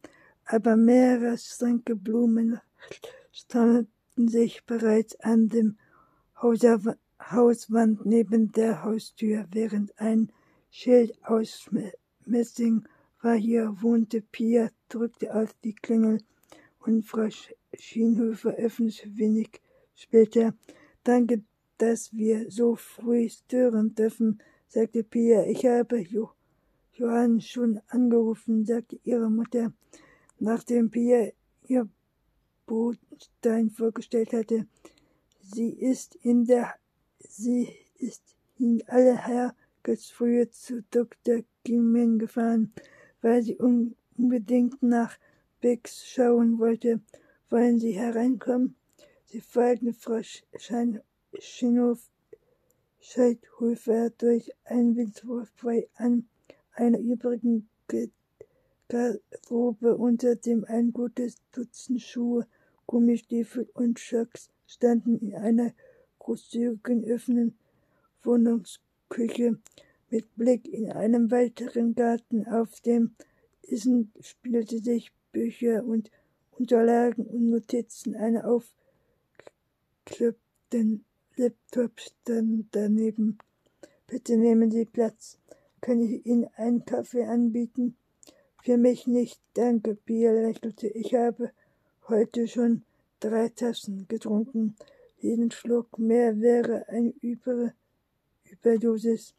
aber 0.45 0.77
mehrere 0.77 1.39
strenge 1.39 1.97
Blumen 1.97 2.61
standen 3.33 4.29
sich 4.29 4.65
bereits 4.65 5.19
an 5.21 5.49
dem 5.49 5.79
Hauswand 6.41 8.05
neben 8.05 8.53
der 8.53 8.85
Haustür, 8.85 9.47
während 9.51 9.99
ein 9.99 10.31
Schild 10.71 11.19
aus 11.25 11.71
Messing 12.27 12.85
war. 13.23 13.35
Hier 13.35 13.75
wohnte 13.81 14.21
Pia, 14.21 14.71
drückte 14.89 15.35
auf 15.35 15.55
die 15.65 15.75
Klingel 15.75 16.21
und 16.81 17.05
Frau 17.05 17.29
Schienhöfer 17.75 18.55
öffnete 18.55 19.17
wenig 19.17 19.61
später. 19.95 20.55
Danke, 21.05 21.43
dass 21.79 22.13
wir 22.13 22.51
so 22.51 22.77
früh 22.77 23.29
stören 23.29 23.95
dürfen, 23.95 24.41
sagte 24.69 25.05
Pia. 25.05 25.45
Ich 25.47 25.65
habe 25.67 26.01
jo 26.01 26.31
Johann 26.95 27.41
schon 27.41 27.81
angerufen, 27.89 28.65
sagte 28.65 28.99
ihre 29.05 29.31
Mutter, 29.31 29.73
nachdem 30.39 30.91
Pia 30.91 31.31
ihr 31.67 31.89
Bootstein 32.67 33.71
vorgestellt 33.71 34.33
hatte. 34.33 34.67
Sie 35.41 35.71
ist 35.71 36.17
in 36.17 36.45
der, 36.45 36.75
sie 37.21 37.69
ist 37.99 38.23
in 38.59 38.83
aller 38.87 39.17
Herrgottsfrühe 39.17 40.51
zu 40.51 40.83
Dr. 40.91 41.45
Gimmen 41.65 42.19
gefahren, 42.19 42.73
weil 43.23 43.43
sie 43.43 43.57
unbedingt 43.57 44.83
nach 44.83 45.17
Biggs 45.61 46.07
schauen 46.07 46.59
wollte. 46.59 47.01
Wollen 47.51 47.79
Sie 47.79 47.93
hereinkommen? 47.93 48.77
Sie 49.25 49.41
fragten 49.41 49.95
Frau 49.95 50.21
Schinhof 51.39 52.11
Scheidhofer 53.01 54.11
durch 54.11 54.53
einen 54.65 54.97
Windwurf 54.97 55.51
bei 55.63 55.89
an 55.95 56.29
einer 56.73 56.99
übrigen 56.99 57.71
Garderobe, 58.89 59.97
unter 59.97 60.37
dem 60.37 60.67
ein 60.67 60.93
gutes 60.93 61.37
Dutzend 61.53 62.03
Schuhe, 62.03 62.47
Gummistiefel 62.87 63.67
und 63.73 63.99
Schocks 63.99 64.51
standen 64.67 65.19
in 65.19 65.35
einer 65.35 65.73
großzügigen 66.19 67.11
offenen 67.11 67.57
Wohnungsküche 68.25 69.59
mit 70.11 70.37
Blick 70.37 70.69
in 70.69 70.93
einen 70.93 71.31
weiteren 71.31 71.95
Garten. 71.95 72.47
Auf 72.47 72.79
dem 72.83 73.15
Essen 73.63 74.13
spielte 74.21 74.81
sich 74.81 75.13
Bücher 75.33 75.83
und 75.85 76.11
Unterlagen 76.59 77.25
und 77.27 77.51
Notizen. 77.51 78.17
Eine 78.17 78.45
aufklappten 80.05 81.05
Laptop 81.37 82.01
stand 82.01 82.67
daneben. 82.73 83.39
Bitte 84.07 84.37
nehmen 84.37 84.71
Sie 84.71 84.85
Platz. 84.85 85.39
Kann 85.81 86.01
ich 86.01 86.27
Ihnen 86.27 86.49
einen 86.57 86.85
Kaffee 86.85 87.25
anbieten? 87.25 87.97
Für 88.63 88.77
mich 88.77 89.07
nicht, 89.07 89.41
danke, 89.55 89.95
Pia 89.95 90.33
lächelte. 90.33 90.89
Ich 90.89 91.15
habe 91.15 91.53
heute 92.09 92.49
schon 92.49 92.83
drei 93.21 93.51
Tassen 93.51 94.07
getrunken. 94.09 94.75
Jeden 95.19 95.51
Schluck 95.51 95.99
mehr 95.99 96.41
wäre 96.41 96.89
eine 96.89 97.13
Über 97.21 97.73
Überdosis. 98.51 99.35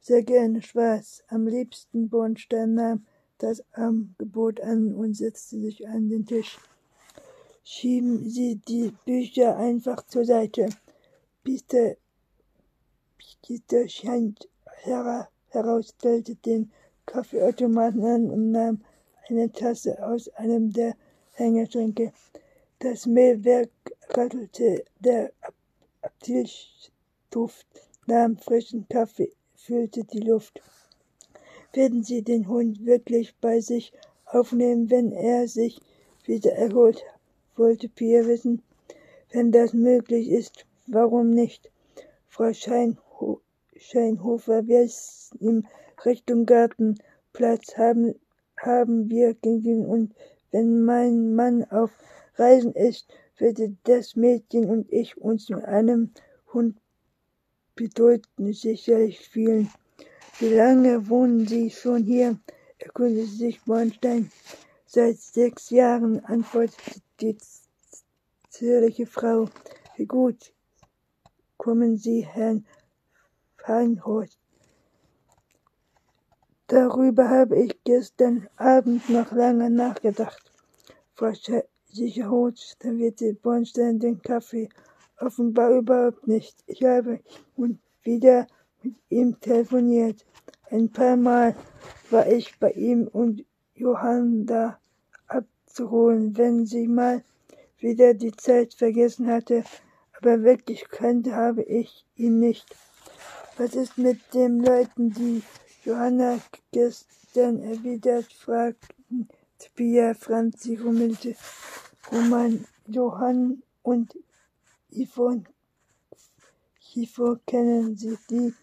sehr 0.00 0.22
gerne 0.22 0.60
schwarz, 0.62 1.22
am 1.28 1.46
liebsten 1.46 2.08
Bornstein 2.08 2.74
nahm 2.74 3.06
das 3.38 3.62
Angebot 3.72 4.60
an 4.60 4.94
und 4.94 5.14
setzte 5.14 5.60
sich 5.60 5.86
an 5.88 6.08
den 6.08 6.26
Tisch. 6.26 6.58
Schieben 7.62 8.28
Sie 8.28 8.56
die 8.56 8.92
Bücher 9.04 9.56
einfach 9.56 10.06
zur 10.06 10.24
Seite. 10.24 10.68
Peter, 11.42 11.96
Peter 13.42 13.88
scheint 13.88 14.48
heraus, 14.82 15.94
stellte 15.98 16.36
den 16.36 16.70
Kaffeeautomaten 17.06 18.04
an 18.04 18.30
und 18.30 18.50
nahm 18.50 18.84
eine 19.28 19.50
Tasse 19.52 20.02
aus 20.06 20.28
einem 20.30 20.72
der 20.72 20.94
Hängeschränke. 21.32 22.12
Das 22.78 23.06
Mehlwerk 23.06 23.70
rattelte, 24.10 24.84
der 25.00 25.32
Apfelduft 26.02 27.66
nahm 28.06 28.36
frischen 28.36 28.86
Kaffee, 28.88 29.32
füllte 29.54 30.04
die 30.04 30.20
Luft. 30.20 30.60
Werden 31.74 32.04
Sie 32.04 32.22
den 32.22 32.46
Hund 32.46 32.86
wirklich 32.86 33.34
bei 33.40 33.60
sich 33.60 33.92
aufnehmen, 34.26 34.90
wenn 34.90 35.10
er 35.10 35.48
sich 35.48 35.80
wieder 36.24 36.52
erholt, 36.52 37.04
wollte 37.56 37.88
Pia 37.88 38.24
wissen. 38.26 38.62
Wenn 39.32 39.50
das 39.50 39.72
möglich 39.72 40.30
ist, 40.30 40.66
warum 40.86 41.30
nicht? 41.30 41.72
Frau 42.28 42.52
Scheinho 42.52 43.40
Scheinhofer 43.76 44.68
wies 44.68 45.30
ihm 45.40 45.66
Richtung 46.04 46.46
Gartenplatz 46.46 47.76
haben, 47.76 48.14
haben 48.56 49.10
wir 49.10 49.34
gegen 49.34 49.84
und 49.84 50.14
wenn 50.52 50.84
mein 50.84 51.34
Mann 51.34 51.64
auf 51.64 51.90
Reisen 52.36 52.72
ist, 52.74 53.08
würde 53.36 53.76
das 53.82 54.14
Mädchen 54.14 54.70
und 54.70 54.92
ich 54.92 55.16
uns 55.18 55.48
mit 55.48 55.64
einem 55.64 56.12
Hund 56.52 56.78
bedeuten 57.74 58.52
sicherlich 58.52 59.28
fühlen. 59.28 59.68
Wie 60.40 60.48
lange 60.48 61.08
wohnen 61.08 61.46
Sie 61.46 61.70
schon 61.70 62.02
hier? 62.02 62.40
erkundigte 62.78 63.30
sich 63.30 63.62
Bornstein. 63.62 64.32
Seit 64.84 65.18
sechs 65.18 65.70
Jahren, 65.70 66.24
antwortete 66.24 67.00
die 67.20 67.38
zierliche 68.50 69.06
Frau. 69.06 69.48
Wie 69.96 70.06
gut 70.06 70.52
kommen 71.56 71.96
Sie, 71.96 72.26
Herrn 72.26 72.66
Feinhorst. 73.58 74.40
Darüber 76.66 77.30
habe 77.30 77.56
ich 77.56 77.84
gestern 77.84 78.48
Abend 78.56 79.08
noch 79.08 79.30
lange 79.30 79.70
nachgedacht. 79.70 80.50
Frau 81.14 81.30
wird 82.98 83.20
die 83.20 83.34
Bornstein 83.34 84.00
den 84.00 84.20
Kaffee. 84.20 84.68
Offenbar 85.20 85.70
überhaupt 85.70 86.26
nicht. 86.26 86.56
Ich 86.66 86.82
habe 86.82 87.20
nun 87.56 87.78
wieder 88.02 88.48
mit 88.84 88.94
ihm 89.08 89.40
telefoniert. 89.40 90.24
Ein 90.70 90.90
paar 90.90 91.16
Mal 91.16 91.56
war 92.10 92.26
ich 92.26 92.58
bei 92.58 92.70
ihm, 92.72 93.08
um 93.08 93.44
Johanna 93.74 94.78
abzuholen, 95.26 96.36
wenn 96.36 96.66
sie 96.66 96.86
mal 96.86 97.22
wieder 97.78 98.14
die 98.14 98.32
Zeit 98.32 98.74
vergessen 98.74 99.26
hatte. 99.28 99.64
Aber 100.20 100.42
wirklich 100.42 100.88
kannte 100.88 101.34
habe 101.34 101.62
ich 101.62 102.06
ihn 102.16 102.38
nicht. 102.38 102.66
Was 103.56 103.74
ist 103.74 103.98
mit 103.98 104.18
den 104.34 104.60
Leuten, 104.60 105.12
die 105.12 105.42
Johanna 105.84 106.38
gestern 106.72 107.60
erwidert, 107.60 108.32
fragten 108.32 109.28
Pia, 109.74 110.14
Franzi 110.14 110.76
hummelte, 110.76 111.34
Roman, 112.12 112.64
Johann 112.86 113.62
und 113.82 114.16
Yvonne. 114.92 115.44
Yvonne 116.94 117.40
kennen 117.46 117.96
Sie 117.96 118.16
die. 118.30 118.54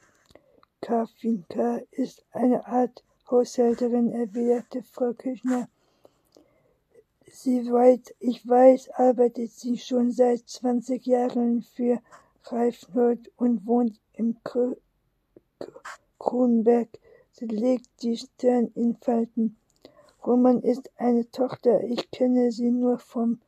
Kafinka 0.81 1.79
ist 1.91 2.25
eine 2.31 2.65
Art 2.65 3.03
Haushälterin, 3.29 4.11
erwiderte 4.11 4.81
Frau 4.81 5.13
Küchner. 5.13 5.69
Sie 7.27 7.71
weit, 7.71 8.15
ich 8.19 8.45
weiß, 8.47 8.89
arbeitet 8.89 9.51
sie 9.51 9.77
schon 9.77 10.11
seit 10.11 10.49
20 10.49 11.05
Jahren 11.05 11.61
für 11.61 12.01
Reifenhold 12.45 13.31
und 13.37 13.65
wohnt 13.67 14.01
im 14.13 14.37
Kronberg. 16.19 16.89
Sie 17.31 17.45
legt 17.45 17.87
die 18.01 18.17
Stirn 18.17 18.71
in 18.75 18.97
Falten. 18.97 19.55
Roman 20.25 20.61
ist 20.61 20.91
eine 20.97 21.29
Tochter. 21.29 21.83
Ich 21.83 22.11
kenne 22.11 22.51
sie 22.51 22.71
nur 22.71 22.97
vom, 22.97 23.39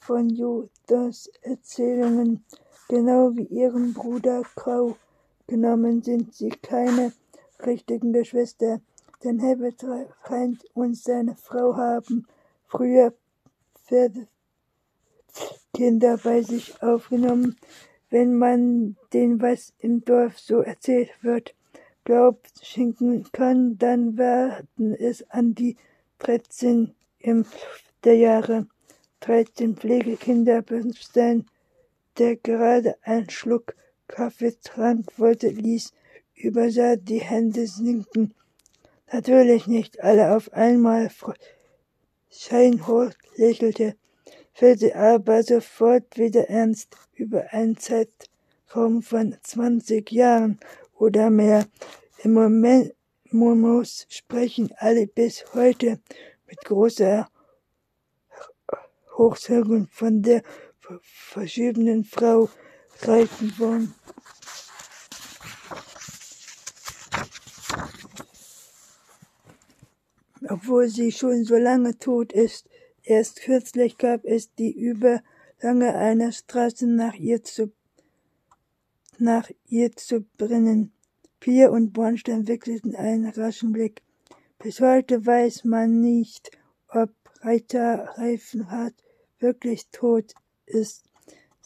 von 0.00 0.28
Judas 0.28 1.30
Erzählungen, 1.40 2.44
genau 2.88 3.34
wie 3.34 3.46
ihren 3.46 3.94
Bruder 3.94 4.42
Grau. 4.54 4.96
Genommen 5.48 6.02
sind 6.02 6.34
sie 6.34 6.50
keine 6.50 7.12
richtigen 7.64 8.12
Geschwister, 8.12 8.82
denn 9.24 9.38
Herbert 9.38 9.82
Feind 10.22 10.62
und 10.74 10.94
seine 10.94 11.36
Frau 11.36 11.74
haben 11.74 12.26
früher 12.66 13.14
Pferdekinder 13.86 14.28
bei 16.22 16.42
sich 16.42 16.82
aufgenommen. 16.82 17.56
Wenn 18.10 18.36
man 18.36 18.96
den 19.14 19.40
was 19.40 19.72
im 19.78 20.04
Dorf 20.04 20.38
so 20.38 20.60
erzählt 20.60 21.10
wird, 21.22 21.54
glaubt 22.04 22.52
schenken 22.62 23.24
kann, 23.32 23.78
dann 23.78 24.18
werden 24.18 24.94
es 24.94 25.30
an 25.30 25.54
die 25.54 25.78
13 26.18 26.94
im 27.20 27.46
der 28.04 28.16
Jahre. 28.16 28.66
13 29.20 29.76
Pflegekinder 29.76 30.60
Bernstein, 30.60 31.46
der 32.18 32.36
gerade 32.36 32.96
einen 33.02 33.30
Schluck 33.30 33.74
Kaffee 34.08 34.56
trank 34.62 35.18
wollte, 35.18 35.48
ließ, 35.48 35.92
übersah 36.34 36.96
die 36.96 37.20
Hände 37.20 37.66
sinken. 37.66 38.34
Natürlich 39.12 39.66
nicht 39.66 40.02
alle 40.02 40.34
auf 40.36 40.52
einmal. 40.52 41.10
Scheinhoch 42.30 43.12
lächelte, 43.36 43.96
fällte 44.52 44.96
aber 44.96 45.42
sofort 45.42 46.18
wieder 46.18 46.48
ernst 46.48 46.96
über 47.14 47.52
einen 47.52 47.76
Zeitraum 47.76 49.02
von 49.02 49.36
20 49.42 50.10
Jahren 50.10 50.58
oder 50.94 51.30
mehr. 51.30 51.66
Im 52.22 52.32
Moment 52.32 52.94
Murmus 53.30 54.06
sprechen 54.08 54.72
alle 54.76 55.06
bis 55.06 55.44
heute 55.54 56.00
mit 56.46 56.64
großer 56.64 57.28
Hochzeugung 59.16 59.88
von 59.90 60.22
der 60.22 60.42
verschiedenen 61.02 62.04
Frau 62.04 62.48
Reifenborn. 63.02 63.94
Obwohl 70.48 70.88
sie 70.88 71.12
schon 71.12 71.44
so 71.44 71.56
lange 71.56 71.98
tot 71.98 72.32
ist, 72.32 72.68
erst 73.02 73.42
kürzlich 73.42 73.98
gab 73.98 74.24
es 74.24 74.54
die 74.54 74.72
Überlange 74.72 75.94
einer 75.94 76.32
Straße 76.32 76.86
nach 76.86 77.14
ihr 77.14 77.42
zu, 77.44 77.72
nach 79.18 79.50
ihr 79.66 79.92
zu 79.92 80.22
brennen. 80.36 80.92
Pier 81.40 81.70
und 81.70 81.92
Bornstein 81.92 82.48
wechselten 82.48 82.96
einen 82.96 83.28
raschen 83.28 83.72
Blick. 83.72 84.02
Bis 84.58 84.80
heute 84.80 85.24
weiß 85.24 85.64
man 85.64 86.00
nicht, 86.00 86.50
ob 86.88 87.10
Reiter 87.42 88.14
Reifenhardt 88.16 88.94
wirklich 89.38 89.86
tot 89.92 90.34
ist, 90.66 91.07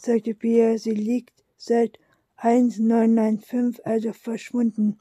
sagte 0.05 0.35
Pia. 0.35 0.79
Sie 0.79 0.93
liegt 0.93 1.45
seit 1.57 1.99
1995 2.37 3.87
also 3.87 4.13
verschwunden. 4.13 4.99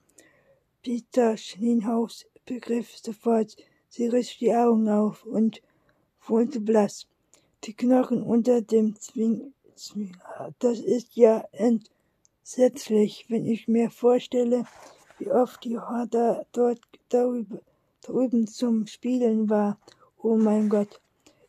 Peter 0.84 1.38
Schlienhaus 1.38 2.26
begriff 2.46 2.98
sofort. 2.98 3.56
Sie 3.90 4.08
riss 4.08 4.38
die 4.38 4.54
Augen 4.54 4.90
auf 4.90 5.26
und 5.26 5.62
wurde 6.26 6.60
blass. 6.60 7.08
Die 7.64 7.74
Knochen 7.74 8.24
unter 8.24 8.62
dem 8.62 9.00
Zwing, 9.00 9.54
Zwing 9.76 10.16
das 10.60 10.80
ist 10.80 11.16
ja 11.16 11.46
ent 11.52 11.90
entsetzlich, 12.42 13.28
wenn 13.30 13.46
ich 13.46 13.68
mir 13.68 13.90
vorstelle, 13.90 14.66
wie 15.20 15.32
oft 15.32 15.64
die 15.64 15.78
Horda 15.78 16.44
dort 16.52 16.82
darüber, 17.10 17.60
drüben 18.02 18.48
zum 18.48 18.88
Spielen 18.88 19.50
war. 19.50 19.80
Oh 20.22 20.36
mein 20.36 20.68
Gott, 20.68 21.00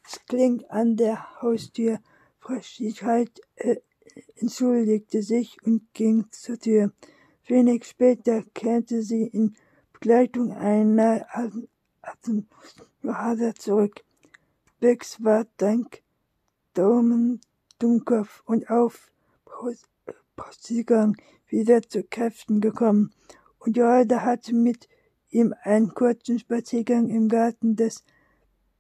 es 0.05 0.25
klingt 0.27 0.71
an 0.71 0.97
der 0.97 1.43
Haustür. 1.43 1.99
Fröschlichkeit 2.43 3.41
äh, 3.55 3.77
entschuldigte 4.35 5.23
sich 5.23 5.57
und 5.65 5.95
ging 5.95 6.27
zur 6.33 6.59
Tür. 6.59 6.93
Wenig 7.47 7.85
später 7.85 8.43
kehrte 8.53 9.03
sie 9.03 9.29
in 9.29 9.55
Begleitung 9.93 10.53
einer 10.53 11.25
Atemjohanna 12.03 13.55
zurück. 13.55 14.03
Bex 14.81 15.23
war 15.23 15.47
dank 15.57 16.03
Daumen, 16.75 17.41
Dummkopf 17.79 18.43
und 18.45 18.69
auf 18.69 19.13
Postillgang 20.35 21.17
wieder 21.47 21.83
zu 21.83 22.03
Kräften 22.03 22.61
gekommen, 22.61 23.13
und 23.61 23.77
Jorda 23.77 24.23
hatte 24.23 24.55
mit 24.55 24.89
ihm 25.31 25.55
einen 25.63 25.95
kurzen 25.95 26.41
Spaziergang 26.41 27.09
im 27.09 27.29
Garten 27.29 27.77
des 27.77 28.03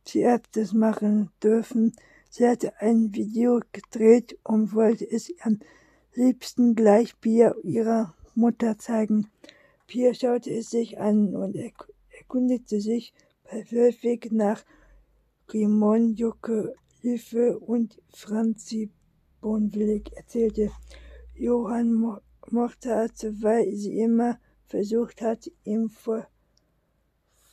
Theaters 0.05 0.72
machen 0.72 1.31
dürfen. 1.40 1.94
Sie 2.35 2.49
hatte 2.49 2.81
ein 2.81 3.14
Video 3.14 3.61
gedreht 3.73 4.38
und 4.42 4.73
wollte 4.73 5.05
es 5.05 5.31
am 5.42 5.59
liebsten 6.14 6.75
gleich 6.75 7.21
Pia 7.21 7.55
ihrer 7.62 8.14
Mutter 8.35 8.79
zeigen. 8.79 9.31
Pia 9.87 10.14
schaute 10.14 10.51
es 10.51 10.71
sich 10.71 10.99
an 10.99 11.37
und 11.37 11.55
erkundigte 12.09 12.81
sich 12.81 13.12
beiläufig 13.45 14.31
nach 14.31 14.64
Rimon 15.53 16.14
Jucke 16.14 16.75
Hilfe 17.03 17.59
und 17.59 18.01
Franzi 18.09 18.90
Bonwillig 19.42 20.11
erzählte. 20.16 20.71
Johann 21.35 21.92
mo 21.92 22.16
mochte 22.49 22.95
also, 22.95 23.29
weil 23.42 23.77
sie 23.77 24.01
immer 24.01 24.38
versucht 24.68 25.21
hat, 25.21 25.51
ihm 25.64 25.90
vor 25.90 26.27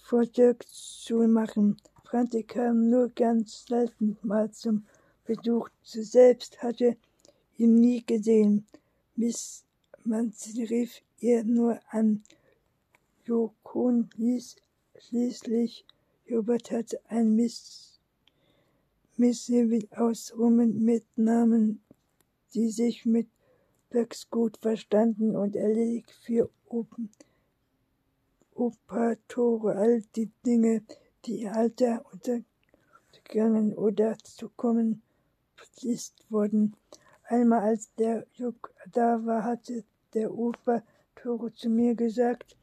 Vortrag 0.03 0.65
zu 0.69 1.27
machen. 1.27 1.75
Franzi 2.09 2.41
kam 2.41 2.89
nur 2.89 3.09
ganz 3.09 3.67
selten 3.67 4.17
mal 4.23 4.49
zum 4.49 4.83
Besuch. 5.25 5.69
Sie 5.83 6.01
selbst 6.01 6.59
hatte 6.63 6.97
ihn 7.55 7.75
nie 7.75 8.03
gesehen. 8.03 8.65
Miss 9.15 9.63
Manzi 10.05 10.63
rief 10.63 11.03
ihr 11.19 11.43
nur 11.43 11.79
an. 11.91 12.23
Jokon 13.25 14.09
ließ 14.15 14.55
schließlich 14.97 15.85
Hubert 16.27 16.71
hatte 16.71 16.99
ein 17.09 17.35
Miss 17.35 17.99
Missive 19.17 19.87
aus 19.95 20.33
Rummen 20.35 20.83
mit 20.83 21.05
Namen, 21.15 21.83
die 22.55 22.71
sich 22.71 23.05
mit 23.05 23.27
Becks 23.91 24.27
gut 24.31 24.57
verstanden 24.57 25.35
und 25.35 25.55
erledigt 25.55 26.09
für 26.09 26.49
Open 26.69 27.11
Opatore 28.55 29.75
all 29.75 30.01
die 30.15 30.31
Dinge, 30.43 30.81
die 31.25 31.47
Alter 31.47 32.05
untergegangen 32.11 33.73
oder 33.73 34.17
zu 34.19 34.49
kommen 34.49 35.01
ist 35.81 36.29
worden. 36.31 36.75
Einmal 37.23 37.61
als 37.61 37.93
der 37.95 38.25
Juck 38.33 38.73
da 38.91 39.25
war, 39.25 39.43
hatte 39.43 39.83
der 40.13 40.33
Opatore 40.33 41.53
zu 41.53 41.69
mir 41.69 41.95
gesagt, 41.95 42.55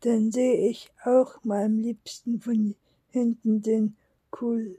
dann 0.00 0.30
sehe 0.30 0.68
ich 0.68 0.90
auch 1.04 1.42
mal 1.44 1.64
am 1.64 1.78
liebsten 1.78 2.40
von 2.40 2.74
hinten 3.10 3.62
den 3.62 3.96
Kul 4.30 4.78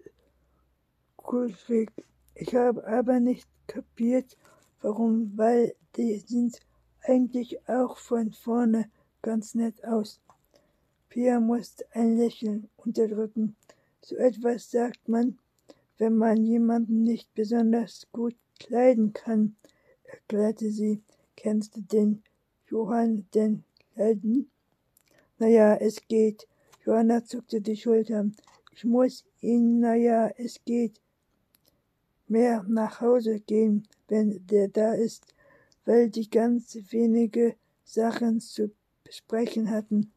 Kulweg. 1.18 1.92
Ich 2.34 2.56
habe 2.56 2.88
aber 2.88 3.20
nicht 3.20 3.48
kapiert, 3.68 4.38
warum, 4.82 5.38
weil 5.38 5.76
die 5.96 6.18
sind 6.18 6.60
eigentlich 7.04 7.68
auch 7.68 7.98
von 7.98 8.32
vorne 8.32 8.90
ganz 9.22 9.54
nett 9.54 9.84
aus. 9.86 10.22
Pia 11.10 11.40
musste 11.40 11.86
ein 11.94 12.18
Lächeln 12.18 12.70
unterdrücken. 12.78 13.56
So 14.02 14.16
etwas 14.16 14.70
sagt 14.70 15.10
man, 15.10 15.40
wenn 15.98 16.16
man 16.16 16.46
jemanden 16.46 17.04
nicht 17.04 17.34
besonders 17.34 18.08
gut 18.12 18.36
kleiden 18.60 19.12
kann, 19.14 19.56
erklärte 20.04 20.72
sie. 20.72 21.02
Kennst 21.36 21.76
du 21.76 21.82
den 21.82 22.24
Johann 22.70 23.26
den 23.34 23.64
Kleiden? 23.94 24.52
Naja, 25.40 25.76
es 25.76 26.08
geht. 26.08 26.48
Johanna 26.86 27.24
zuckte 27.26 27.60
die 27.62 27.78
Schultern. 27.78 28.36
Ich 28.72 28.86
muss 28.86 29.26
ihn, 29.42 29.80
naja, 29.80 30.30
es 30.38 30.64
geht. 30.64 31.02
Mehr 32.28 32.64
nach 32.68 33.02
Hause 33.02 33.40
gehen, 33.40 33.88
wenn 34.08 34.46
der 34.48 34.68
da 34.68 34.94
ist, 34.94 35.34
weil 35.86 36.10
die 36.10 36.30
ganz 36.30 36.78
wenige 36.92 37.56
Sachen 37.84 38.40
zu 38.40 38.72
besprechen 39.04 39.72
hatten. 39.72 40.12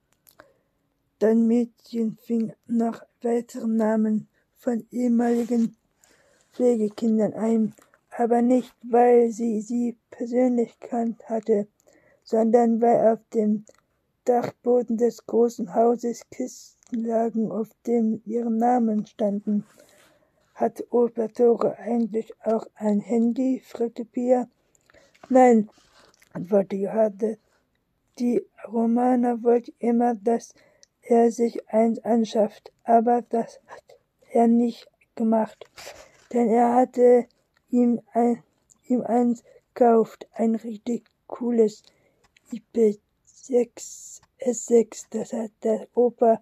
Dein 1.23 1.47
Mädchen 1.47 2.19
fing 2.21 2.53
nach 2.67 3.07
weiteren 3.21 3.77
Namen 3.77 4.27
von 4.57 4.85
ehemaligen 4.91 5.77
Pflegekindern 6.53 7.33
ein, 7.35 7.75
aber 8.11 8.43
nicht, 8.43 8.75
weil 8.83 9.31
sie 9.31 9.61
sie 9.61 9.97
persönlich 10.11 10.81
kannt 10.81 11.29
hatte, 11.29 11.69
sondern 12.25 12.81
weil 12.83 13.13
auf 13.13 13.21
dem 13.35 13.65
Dachboden 14.25 14.97
des 14.97 15.25
großen 15.25 15.73
Hauses 15.73 16.29
Kisten 16.29 17.05
lagen, 17.05 17.53
auf 17.53 17.69
denen 17.87 18.21
ihre 18.27 18.51
Namen 18.51 19.07
standen. 19.07 19.65
Hat 20.57 20.83
Opa 20.91 21.29
Tore 21.29 21.79
eigentlich 21.79 22.35
auch 22.45 22.67
ein 22.75 22.99
Handy? 22.99 23.63
fragte 23.65 24.05
Pia. 24.05 24.49
Nein, 25.29 25.71
antwortete 26.33 26.83
Johanne. 26.83 27.39
Die 28.19 28.45
Romana 28.67 29.41
wollte 29.41 29.73
immer, 29.79 30.17
dass 30.17 30.53
er 31.13 31.31
sich 31.31 31.69
eins 31.69 31.99
anschafft, 32.05 32.73
aber 32.85 33.23
das 33.23 33.61
hat 33.67 33.99
er 34.31 34.47
nicht 34.47 34.89
gemacht, 35.15 35.65
denn 36.33 36.49
er 36.49 36.75
hatte 36.75 37.27
ihm, 37.71 38.01
ein, 38.13 38.43
ihm 38.85 39.03
eins 39.03 39.45
gekauft, 39.75 40.27
ein 40.33 40.55
richtig 40.55 41.05
cooles 41.27 41.83
IP6 42.51 44.21
S6, 44.41 45.07
das 45.11 45.33
hat 45.33 45.53
der 45.63 45.87
Opa 45.95 46.41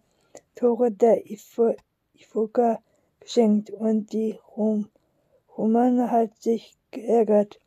Tore 0.55 0.91
der 0.91 1.25
Ifoka 1.31 2.81
geschenkt 3.21 3.71
und 3.71 4.13
die 4.13 4.39
Rom 4.57 4.89
Romane 5.57 6.11
hat 6.11 6.41
sich 6.41 6.77
geärgert. 6.91 7.59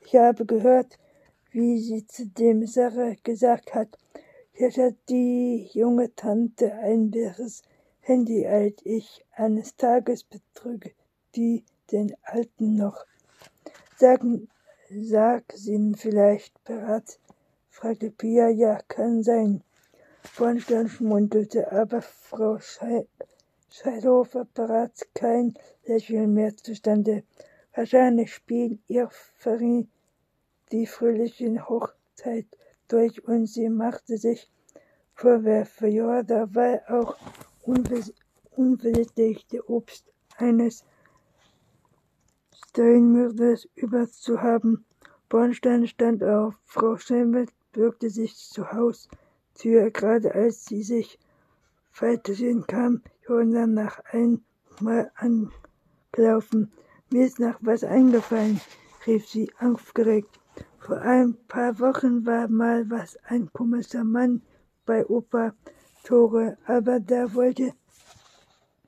Ich 0.00 0.14
habe 0.16 0.46
gehört, 0.46 0.98
wie 1.50 1.78
sie 1.78 2.06
zu 2.06 2.26
dem 2.26 2.66
Sache 2.66 3.16
gesagt 3.22 3.74
hat, 3.74 3.98
Jetzt 4.56 4.78
hat 4.78 4.94
die 5.08 5.68
junge 5.72 6.14
Tante 6.14 6.72
ein 6.74 7.10
leeres 7.10 7.62
Handy, 7.98 8.46
als 8.46 8.76
ich 8.84 9.24
eines 9.32 9.74
Tages 9.74 10.22
betrüge 10.22 10.92
die 11.34 11.64
den 11.90 12.14
Alten 12.22 12.76
noch. 12.76 13.04
Sagen, 13.96 14.48
sag 14.88 15.42
sie 15.52 15.94
vielleicht 15.96 16.62
bereits, 16.62 17.18
fragte 17.68 18.12
Pia, 18.12 18.48
ja, 18.48 18.80
kann 18.86 19.24
sein. 19.24 19.64
Bornstein 20.38 20.88
schmunzelte, 20.88 21.72
aber 21.72 22.00
Frau 22.00 22.60
Scheidhofer 23.70 24.46
bereits 24.54 25.04
kein 25.14 25.54
Lächeln 25.84 26.32
mehr 26.32 26.56
zustande. 26.56 27.24
Wahrscheinlich 27.74 28.32
spielt 28.32 28.78
ihr 28.86 29.10
Verein 29.10 29.90
die 30.70 30.86
fröhliche 30.86 31.68
Hochzeit 31.68 32.46
durch 32.88 33.24
und 33.26 33.46
sie 33.46 33.68
machte 33.68 34.16
sich 34.18 34.50
Vorwürfe. 35.14 35.88
Ja, 35.88 36.22
da 36.22 36.54
war 36.54 36.80
auch 36.88 37.16
der 39.48 39.68
Obst 39.70 40.04
eines 40.36 40.84
Steinmörders 42.68 43.68
über 43.74 44.08
zu 44.08 44.42
haben. 44.42 44.84
Bornstein 45.28 45.86
stand 45.86 46.22
auf. 46.24 46.54
Frau 46.64 46.96
Schemmelt 46.96 47.50
bürgte 47.72 48.10
sich 48.10 48.36
zur 48.36 48.72
Haustür, 48.72 49.90
gerade 49.90 50.34
als 50.34 50.66
sie 50.66 50.82
sich 50.82 51.18
weitersehen 51.98 52.66
kam, 52.66 53.02
Johanna 53.26 53.66
nach 53.66 54.00
einmal 54.06 55.10
angelaufen. 55.14 56.72
Mir 57.10 57.26
ist 57.26 57.38
nach 57.38 57.58
was 57.60 57.84
eingefallen, 57.84 58.60
rief 59.06 59.28
sie 59.28 59.52
aufgeregt. 59.60 60.40
Vor 60.84 61.00
ein 61.00 61.34
paar 61.48 61.78
Wochen 61.80 62.26
war 62.26 62.46
mal 62.46 62.90
was 62.90 63.16
ein 63.24 63.50
komischer 63.54 64.04
Mann 64.04 64.42
bei 64.84 65.06
Opa 65.06 65.54
Tore, 66.04 66.58
aber 66.66 67.00
der 67.00 67.32
wollte 67.32 67.72